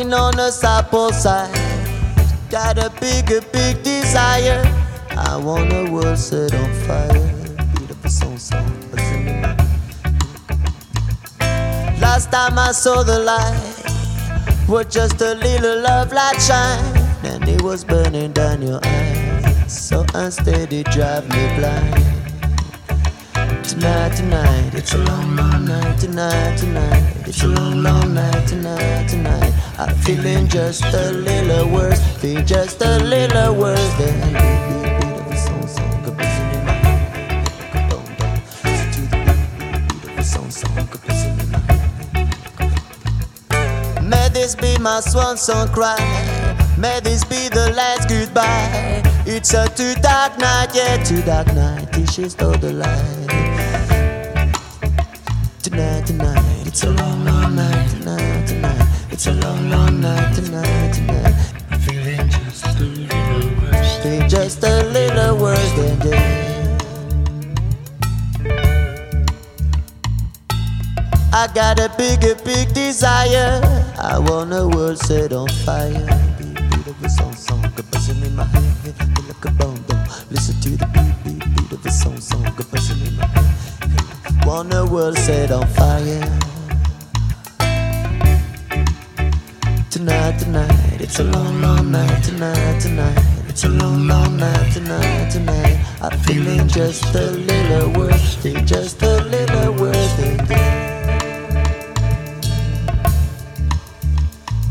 Walking 0.07 0.39
on 0.39 0.39
a 0.39 0.51
supple 0.53 1.11
side. 1.11 1.53
Got 2.49 2.77
a 2.77 2.89
big, 3.01 3.29
a 3.29 3.41
big 3.51 3.83
desire. 3.83 4.63
I 5.11 5.35
want 5.35 5.73
a 5.73 5.91
world 5.91 6.17
set 6.17 6.53
on 6.53 6.73
fire. 6.85 7.67
Beautiful 7.75 8.09
song, 8.09 8.37
song, 8.37 8.81
Last 11.99 12.31
time 12.31 12.57
I 12.57 12.71
saw 12.71 13.03
the 13.03 13.19
light 13.19 14.69
was 14.69 14.85
just 14.85 15.19
a 15.21 15.33
little 15.35 15.81
love 15.81 16.13
light 16.13 16.41
shine, 16.41 16.85
and 17.25 17.45
it 17.49 17.61
was 17.61 17.83
burning 17.83 18.31
down 18.31 18.61
your 18.61 18.79
eyes. 18.85 19.67
So 19.67 20.05
unsteady, 20.13 20.83
drive 20.83 21.27
me 21.27 21.43
blind. 21.57 22.17
Tonight, 23.65 24.15
tonight, 24.15 24.73
it's 24.73 24.93
a 24.93 24.99
long, 24.99 25.35
long 25.35 25.65
night. 25.65 25.99
Tonight, 25.99 26.57
tonight, 26.57 27.27
it's 27.27 27.43
a 27.43 27.47
long, 27.47 27.83
long 27.83 28.13
night. 28.13 28.47
Tonight, 28.47 29.09
tonight, 29.09 29.53
I'm 29.79 29.95
feeling 29.97 30.47
just 30.47 30.83
a 30.85 31.11
little 31.11 31.69
worse. 31.69 32.01
Feel 32.17 32.43
just 32.43 32.81
a 32.81 32.97
little 32.97 33.53
worse 33.53 33.93
than 33.99 34.35
of 34.35 35.31
a 35.31 35.37
song, 35.37 35.67
song, 35.67 36.03
a 36.03 36.09
in 36.09 36.65
my 36.65 36.71
head. 36.71 37.47
Of 40.03 40.17
a 40.17 40.23
song, 40.23 40.49
song, 40.49 40.75
a 40.79 40.81
in 41.13 41.51
my 41.51 41.59
head. 41.59 41.77
May 44.03 44.29
this 44.29 44.55
be 44.55 44.79
my 44.79 44.99
swan 44.99 45.37
song 45.37 45.67
cry. 45.67 45.95
May 46.75 46.99
this 47.01 47.23
be 47.23 47.47
the 47.49 47.71
last 47.75 48.09
goodbye. 48.09 49.03
It's 49.27 49.53
a 49.53 49.67
too 49.69 49.93
dark 50.01 50.39
night, 50.39 50.73
yeah, 50.73 50.97
too 51.03 51.21
dark 51.21 51.53
night. 51.53 51.93
Till 51.93 52.07
she 52.07 52.27
stole 52.29 52.57
the 52.57 52.73
light. 52.73 53.27
Tonight, 55.61 56.07
tonight, 56.07 56.65
it's 56.65 56.83
a 56.83 56.89
long, 56.89 57.25
long 57.25 57.55
night. 57.55 57.89
Tonight, 57.91 58.47
tonight, 58.47 58.86
it's 59.17 59.25
a 59.25 59.33
long, 59.33 59.69
long 59.71 59.99
night. 59.99 60.35
Tonight, 60.35 60.93
tonight, 60.93 61.53
I'm 61.71 61.79
feeling 61.79 62.29
just 62.29 62.65
a 62.65 62.83
little 62.83 63.49
worse. 63.61 63.97
Feel 64.03 64.27
just 64.27 64.63
a 64.63 64.83
little 64.93 65.37
worse 65.37 65.71
than 65.73 65.97
dead. 66.05 66.83
I 71.33 71.47
got 71.55 71.79
a 71.79 71.89
big, 71.97 72.23
a 72.25 72.35
big 72.45 72.71
desire. 72.75 73.59
I 73.97 74.19
want 74.19 74.53
a 74.53 74.67
world 74.67 74.99
set 74.99 75.33
on 75.33 75.49
fire. 75.65 76.05
Beat, 76.37 76.53
beat 76.69 76.85
of 76.85 77.03
a 77.03 77.09
song, 77.09 77.33
song, 77.33 77.65
a 77.65 77.81
buzzing 77.81 78.21
in 78.21 78.35
my 78.35 78.43
head, 78.43 78.93
feel 78.93 79.25
like 79.25 79.45
a 79.45 79.51
bomb, 79.53 79.81
bomb. 79.87 80.07
Listen 80.29 80.61
to 80.61 80.69
the 80.77 80.85
beat, 80.93 81.15
beat, 81.23 81.55
beat 81.55 81.71
of 81.71 81.83
a 81.83 81.91
song, 81.91 82.19
song, 82.19 82.45
a 82.45 82.63
buzzing 82.65 83.07
in 83.07 83.17
my 83.17 83.25
head. 83.25 84.45
Want 84.45 84.71
a 84.75 84.85
world 84.85 85.17
set 85.17 85.49
on 85.51 85.65
fire. 85.69 86.56
Tonight, 90.27 90.39
tonight, 90.39 90.99
it's 91.01 91.19
a 91.19 91.23
long, 91.23 91.61
long 91.61 91.89
night. 91.89 92.21
Tonight, 92.21 92.81
tonight, 92.81 93.23
it's 93.47 93.63
a 93.63 93.69
long, 93.69 94.07
long 94.09 94.35
night. 94.35 94.73
Tonight, 94.73 95.31
tonight, 95.31 95.79
I'm 96.01 96.19
feeling 96.19 96.67
just 96.67 97.15
a 97.15 97.31
little 97.31 97.93
worse. 97.93 98.35
Feel 98.35 98.59
just 98.65 99.01
a 99.03 99.23
little 99.23 99.71
worse 99.75 100.13
than. 100.17 100.37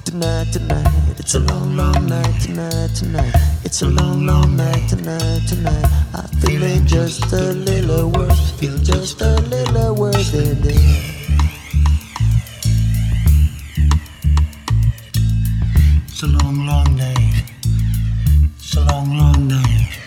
Tonight, 0.04 0.52
tonight, 0.52 0.92
it's 1.18 1.34
a 1.34 1.40
long, 1.40 1.74
long 1.74 2.07
night. 2.07 2.42
Tonight, 2.42 2.90
tonight, 2.94 3.34
it's 3.64 3.80
a 3.80 3.88
long, 3.88 4.26
long 4.26 4.57
night. 4.57 4.86
Tonight, 4.90 5.40
tonight, 5.48 5.86
I'm 6.12 6.28
feeling 6.42 6.84
just 6.84 7.32
a 7.32 7.52
little 7.52 8.11
worse. 8.11 8.50
Feel 8.61 8.76
just 8.76 9.22
a 9.22 9.36
little 9.40 9.94
worse 9.94 10.32
than. 10.32 11.15
long, 16.47 16.66
long 16.66 16.97
day. 16.97 17.32
It's 18.57 18.76
a 18.76 18.80
long, 18.84 19.18
long 19.18 19.49
night. 19.49 19.99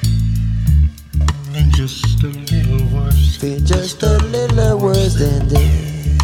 And 1.54 1.74
just 1.76 2.24
a 2.24 2.28
little 2.28 2.86
worse. 2.96 3.38
Been 3.38 3.66
just 3.66 4.02
a 4.04 4.18
little 4.20 4.80
worse 4.80 5.16
than 5.16 5.48
this. 5.50 6.18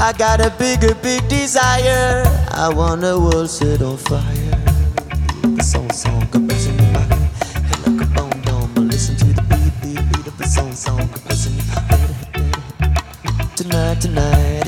I 0.00 0.12
got 0.18 0.40
a 0.40 0.50
bigger, 0.58 0.94
big 0.96 1.28
desire. 1.28 2.24
I 2.50 2.72
want 2.74 3.02
the 3.02 3.18
world 3.18 3.48
set 3.48 3.82
on 3.82 3.96
fire. 3.98 4.58
The 5.42 5.62
song, 5.62 5.90
song. 5.92 6.41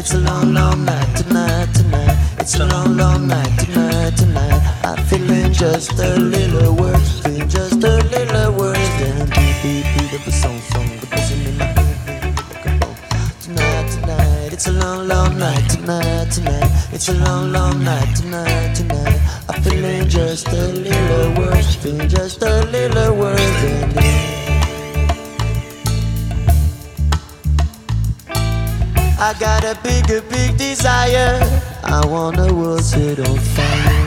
It's 0.05 0.13
a 0.13 0.19
long, 0.19 0.53
long 0.53 0.85
night 0.85 1.17
tonight, 1.17 1.73
tonight. 1.73 2.37
It's 2.39 2.61
a 2.61 2.67
long, 2.67 2.95
long 2.95 3.27
night 3.27 3.59
tonight, 3.59 4.15
tonight. 4.15 4.85
I'm 4.85 5.03
feeling 5.07 5.51
just 5.51 5.93
a 5.93 6.21
little 6.21 6.75
worse, 6.77 7.21
feeling 7.21 7.49
just 7.49 7.83
a 7.83 7.97
little 8.13 8.53
worse 8.53 8.89
than 9.01 9.31
beat, 9.31 9.57
beat, 9.63 9.87
beat 9.97 10.13
of 10.13 10.29
a 10.29 10.31
song, 10.31 10.61
song, 10.61 10.91
the 11.01 11.07
person 11.07 11.41
in 11.47 11.57
my 11.57 11.73
Tonight, 13.41 13.91
tonight, 13.93 14.53
it's 14.53 14.67
a 14.67 14.73
long, 14.73 15.09
long 15.09 15.39
night 15.39 15.71
tonight, 15.71 16.31
tonight. 16.31 16.71
It's 16.93 17.09
a 17.09 17.15
long, 17.15 17.51
long 17.51 17.83
night 17.83 18.15
tonight, 18.15 18.75
tonight. 18.75 19.21
I'm 19.49 19.63
feeling 19.63 20.07
just 20.07 20.49
a 20.49 20.69
little 20.69 21.33
worse, 21.43 21.77
feeling 21.77 22.11
just 22.11 22.43
a 22.43 22.67
little 22.67 23.17
worse 23.17 23.41
than. 23.63 23.95
Beat, 23.95 24.34
I 29.27 29.33
got 29.39 29.65
a 29.65 29.75
bigger, 29.83 30.21
big 30.21 30.59
desire. 30.59 31.41
I 31.83 32.05
want 32.05 32.39
a 32.39 32.53
world 32.53 32.85
set 32.85 33.19
on 33.21 33.39
fire. 33.55 34.05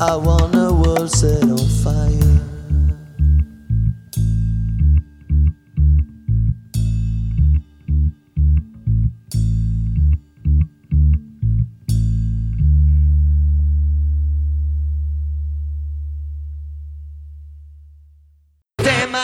I 0.00 0.16
want 0.16 0.56
a 0.56 0.74
world 0.74 1.08
set 1.08 1.44
on 1.44 1.68
fire. 1.84 2.37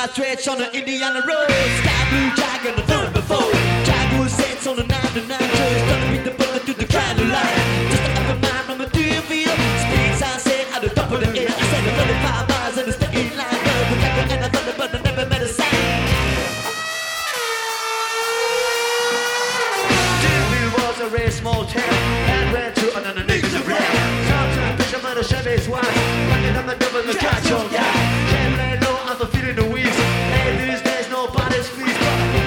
white 0.05 0.13
stretch 0.13 0.49
on 0.49 0.59
the 0.59 0.77
Indiana 0.77 1.21
road. 1.27 1.49
Sky 1.49 2.09
blue 2.11 2.31
dragon, 2.35 2.77
the 2.77 2.83
third 2.83 3.13
before. 3.13 3.53
Jaguar 3.85 4.29
sets 4.29 4.67
on 4.67 4.77
the 4.77 4.85
99. 4.85 5.44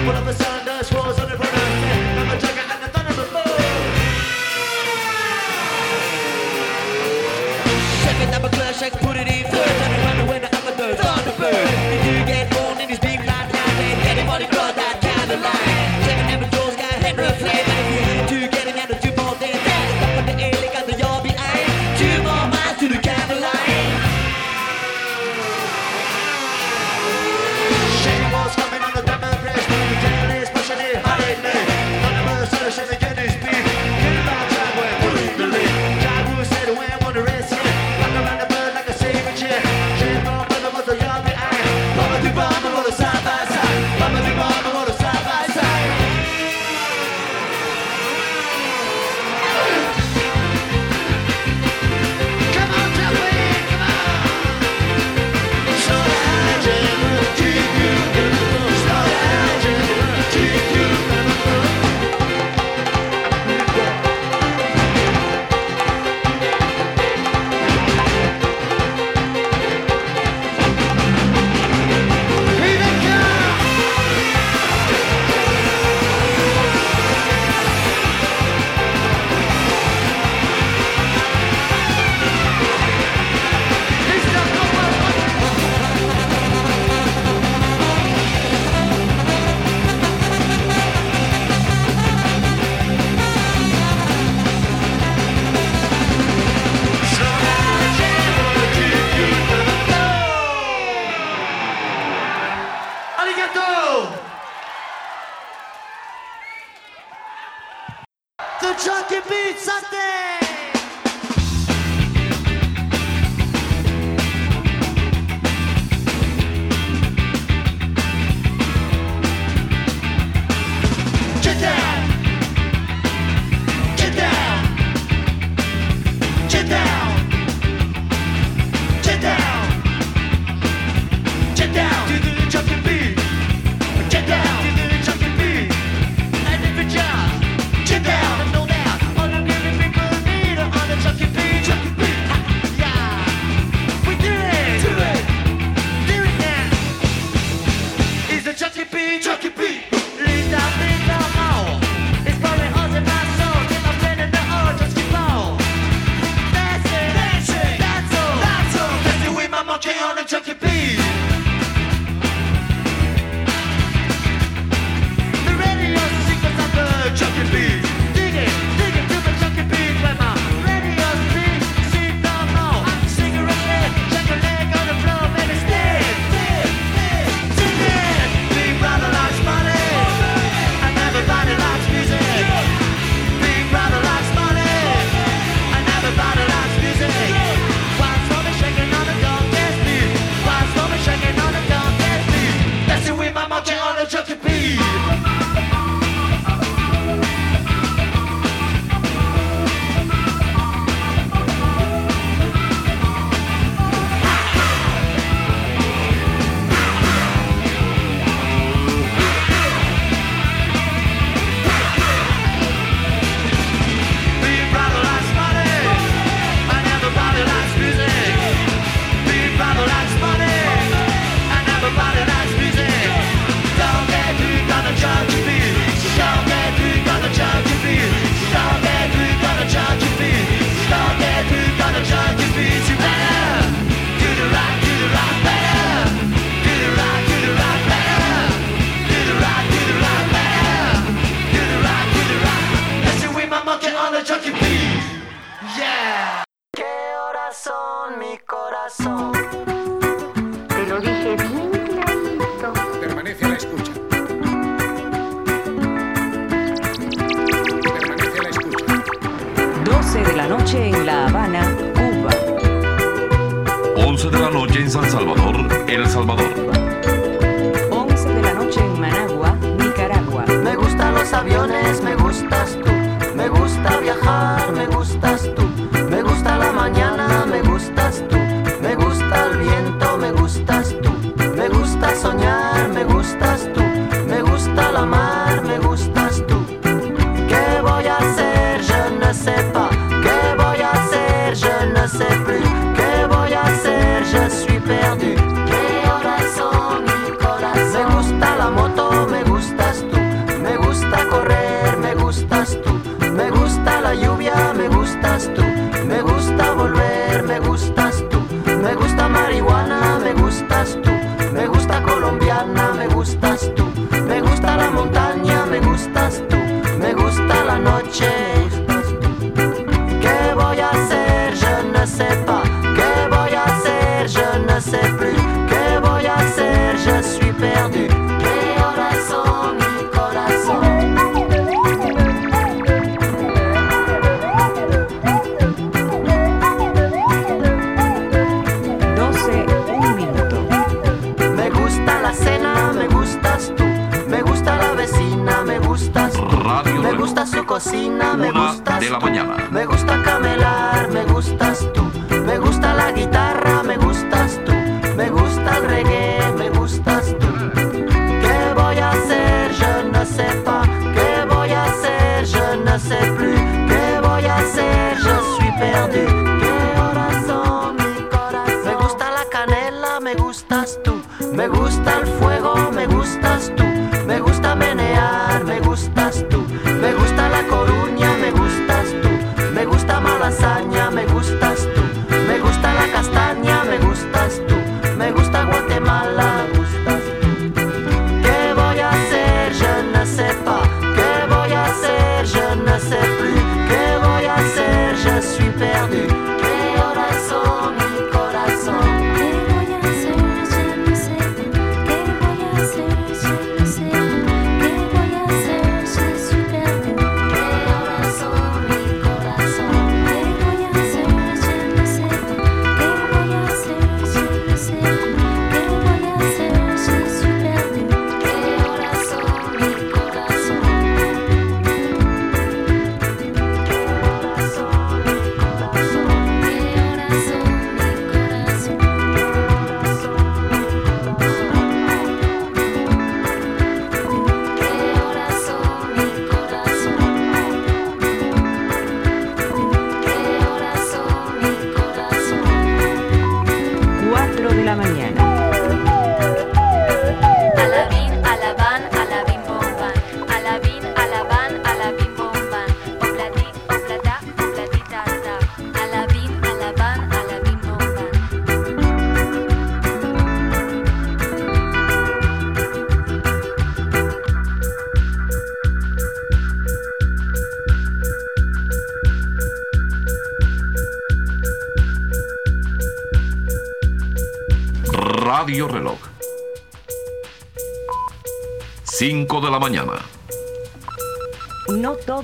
Pull 0.07 0.15
up 0.15 0.25
a 0.25 0.46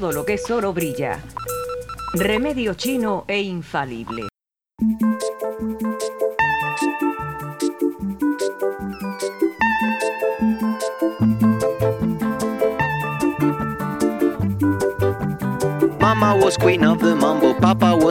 todo 0.04 0.12
lo 0.12 0.26
que 0.26 0.34
es 0.34 0.52
oro 0.52 0.74
brilla. 0.74 1.24
Remedio 2.14 2.74
chino 2.74 3.24
e 3.26 3.42
infalible. 3.42 4.28
Mama 16.02 16.36
was 16.36 16.58
queen 16.58 16.84
of 16.84 17.00
the 17.00 17.16
mambo 17.16 17.53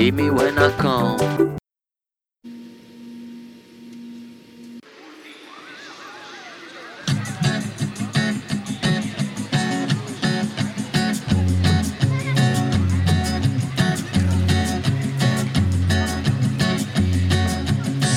Hit 0.00 0.14
me 0.14 0.30
when 0.30 0.58
I 0.58 0.70
come. 0.78 1.18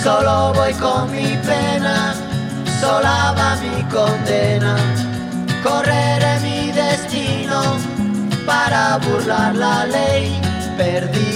Solo 0.02 0.54
voy 0.54 0.72
con 0.76 1.12
mi 1.12 1.38
pena, 1.46 2.16
sola 2.80 3.34
va 3.36 3.58
mi 3.62 3.84
condena. 3.92 4.78
Correré 5.62 6.40
mi 6.44 6.72
destino 6.72 7.76
para 8.46 9.00
burlar 9.00 9.54
la 9.54 9.86
ley, 9.86 10.40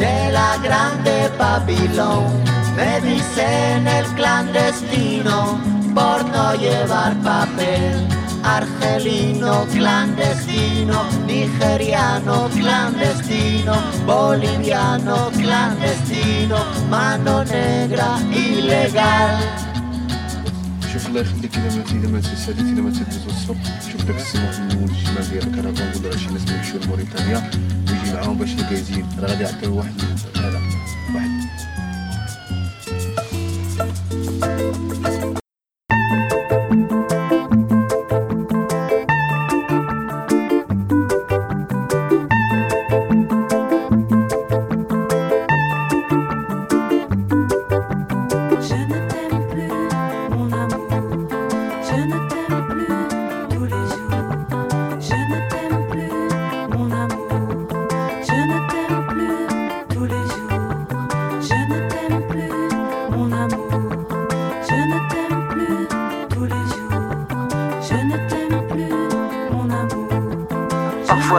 de 0.00 0.32
la 0.32 0.56
grande 0.66 1.30
Babilón. 1.38 2.24
Me 2.76 3.00
dicen 3.00 3.86
el 3.86 4.06
clandestino 4.18 5.58
por 5.94 6.18
no 6.34 6.54
llevar 6.54 7.14
papel. 7.22 8.06
Argelino 8.42 9.66
clandestino, 9.72 11.02
nigeriano 11.26 12.48
clandestino, 12.54 13.74
boliviano 14.06 15.30
clandestino, 15.32 16.58
mano 16.88 17.44
negra 17.44 18.18
ilegal. 18.32 19.66
شوف 20.92 21.06
الله 21.08 21.20
يخليك 21.20 21.56
اذا 21.56 21.76
ما 21.76 21.84
اذا 21.90 22.08
ما 22.08 22.20
تسالي 22.20 22.72
اذا 22.72 22.82
ما 22.82 22.90
تدوز 22.90 23.26
الصبح 23.26 23.64
شوف 23.92 24.04
داك 24.04 24.16
السماء 24.16 24.50
في 24.52 24.58
الاول 24.58 24.90
الشمال 24.90 25.30
ديال 25.30 25.46
الكرفان 25.46 26.04
ولا 26.04 26.16
شي 26.16 26.28
ناس 26.30 26.42
يمشيو 26.50 26.80
لموريتانيا 26.80 27.50
ويجي 27.79 27.79
معاهم 28.13 28.37
باش 28.37 28.53
الكايزين 28.53 29.05
راه 29.19 29.27
غادي 29.27 29.43
يعطيو 29.43 29.77
واحد 29.77 29.93
هذا 30.35 30.61
واحد. 31.15 31.41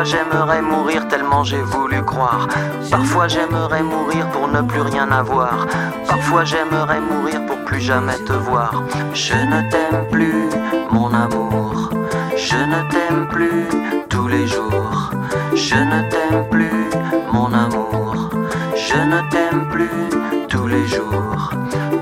Parfois 0.02 0.18
j'aimerais 0.18 0.62
mourir 0.62 1.06
tellement 1.06 1.44
j'ai 1.44 1.62
voulu 1.62 2.02
croire. 2.02 2.48
Parfois 2.90 3.28
j'aimerais 3.28 3.84
mourir 3.84 4.28
pour 4.30 4.48
ne 4.48 4.60
plus 4.60 4.80
rien 4.80 5.08
avoir. 5.12 5.64
Parfois 6.08 6.44
j'aimerais 6.44 7.00
mourir 7.00 7.46
pour 7.46 7.58
plus 7.64 7.80
jamais 7.80 8.18
te 8.26 8.32
voir. 8.32 8.82
Je 9.14 9.34
ne 9.34 9.70
t'aime 9.70 10.04
plus, 10.10 10.48
mon 10.90 11.14
amour. 11.14 11.90
Je 12.36 12.56
ne 12.56 12.82
t'aime 12.90 13.28
plus 13.28 13.68
tous 14.08 14.26
les 14.26 14.44
jours. 14.48 15.12
Je 15.54 15.76
ne 15.76 16.10
t'aime 16.10 16.48
plus, 16.50 16.90
mon 17.32 17.52
amour. 17.52 18.30
Je 18.74 18.96
ne 18.96 19.20
t'aime 19.30 19.68
plus 19.70 20.48
tous 20.48 20.66
les 20.66 20.84
jours. 20.88 21.52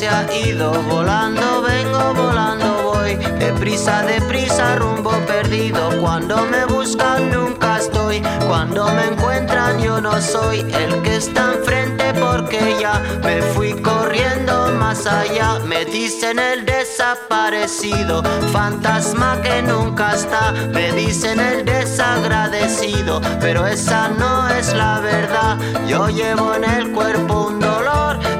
se 0.00 0.08
ha 0.08 0.26
ido, 0.34 0.72
volando 0.84 1.60
vengo, 1.60 2.14
volando 2.14 2.84
voy, 2.84 3.16
deprisa, 3.38 4.00
deprisa, 4.00 4.76
rumbo 4.76 5.10
perdido, 5.26 5.90
cuando 6.00 6.38
me 6.46 6.64
buscan 6.64 7.30
nunca 7.30 7.76
estoy, 7.76 8.22
cuando 8.48 8.88
me 8.94 9.08
encuentran 9.08 9.78
yo 9.78 10.00
no 10.00 10.18
soy 10.22 10.60
el 10.60 11.02
que 11.02 11.16
está 11.16 11.52
enfrente 11.52 12.14
porque 12.14 12.78
ya 12.80 12.98
me 13.22 13.42
fui 13.52 13.74
corriendo 13.74 14.72
más 14.78 15.06
allá, 15.06 15.58
me 15.66 15.84
dicen 15.84 16.38
el 16.38 16.64
desaparecido, 16.64 18.22
fantasma 18.54 19.42
que 19.42 19.60
nunca 19.60 20.14
está, 20.14 20.52
me 20.72 20.92
dicen 20.92 21.38
el 21.38 21.66
desagradecido, 21.66 23.20
pero 23.38 23.66
esa 23.66 24.08
no 24.08 24.48
es 24.48 24.72
la 24.72 25.00
verdad, 25.00 25.58
yo 25.86 26.08
llevo 26.08 26.54
en 26.54 26.64
el 26.64 26.90
cuerpo 26.92 27.48
un 27.48 27.60
dolor 27.60 28.18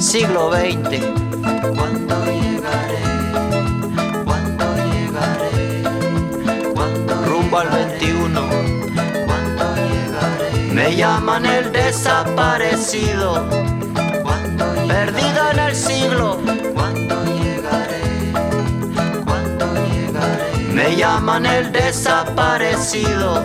siglo 0.00 0.50
XX. 0.50 1.04
¿Cuándo 1.76 2.24
llegaré? 2.24 3.02
¿Cuándo 4.24 4.64
llegaré? 4.76 5.82
¿Cuándo 6.74 7.24
rumbo 7.26 7.58
al 7.58 7.68
21? 7.68 8.40
¿Cuándo 9.26 9.76
llegaré? 9.76 10.72
Me 10.72 10.96
llaman 10.96 11.44
el 11.44 11.70
desaparecido. 11.70 13.46
¿Cuándo 14.22 14.64
Perdido 14.88 15.50
en 15.52 15.58
el 15.58 15.76
siglo. 15.76 16.38
¿Cuándo 16.74 17.22
llegaré? 17.24 18.32
¿Cuándo 19.26 19.66
llegaré? 19.74 20.72
Me 20.72 20.96
llaman 20.96 21.44
el 21.44 21.70
desaparecido. 21.72 23.44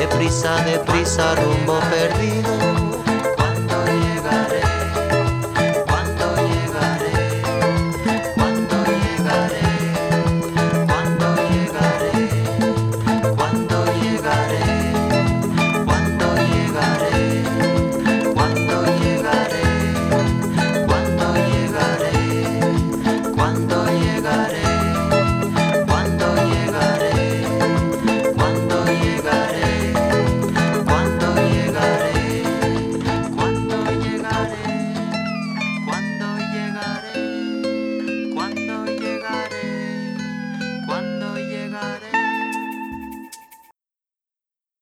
Deprisa, 0.00 0.56
deprisa, 0.64 1.34
rumbo 1.34 1.78
perdido. 1.90 2.79